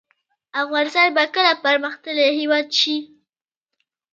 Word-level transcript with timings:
افغانستان 0.63 1.09
به 1.15 1.23
کله 1.35 1.53
پرمختللی 1.63 2.29
هیواد 2.39 2.67
شي؟ 2.79 2.95